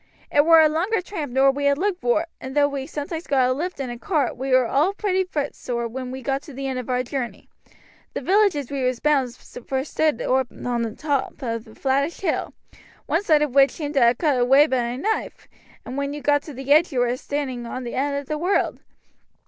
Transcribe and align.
"It 0.31 0.45
war 0.45 0.59
a 0.61 0.67
longer 0.67 0.99
tramp 0.99 1.31
nor 1.31 1.51
we 1.51 1.65
had 1.65 1.77
looked 1.77 2.01
vor, 2.01 2.25
and 2.39 2.55
though 2.55 2.67
we 2.67 2.87
sometoimes 2.87 3.27
got 3.27 3.47
a 3.51 3.53
lift 3.53 3.79
i' 3.79 3.83
a 3.83 3.99
cart 3.99 4.35
we 4.35 4.49
was 4.49 4.67
all 4.67 4.93
pretty 4.93 5.23
footsore 5.23 5.87
when 5.87 6.09
we 6.09 6.23
got 6.23 6.41
to 6.41 6.53
the 6.53 6.65
end 6.65 6.79
of 6.79 6.89
our 6.89 7.03
journey. 7.03 7.47
The 8.15 8.21
village 8.21 8.55
as 8.55 8.71
we 8.71 8.83
was 8.83 8.99
bound 8.99 9.35
for 9.35 9.83
stood 9.83 10.19
oop 10.19 10.51
on 10.51 10.83
t' 10.83 10.95
top 10.95 11.43
of 11.43 11.67
a 11.67 11.75
flattish 11.75 12.21
hill, 12.21 12.55
one 13.05 13.23
side 13.23 13.43
of 13.43 13.53
which 13.53 13.69
seemed 13.69 13.93
to 13.93 13.99
ha' 14.01 14.09
been 14.09 14.15
cut 14.15 14.39
away 14.39 14.65
by 14.65 14.77
a 14.85 14.97
knife, 14.97 15.47
and 15.85 15.95
when 15.97 16.13
you 16.15 16.21
got 16.23 16.41
to 16.45 16.53
the 16.55 16.71
edge 16.71 16.89
there 16.89 16.97
you 16.97 17.01
were 17.01 17.05
a 17.07 17.15
standing 17.15 17.67
at 17.67 17.83
the 17.83 17.93
end 17.93 18.15
o' 18.15 18.23
the 18.23 18.39
world. 18.39 18.79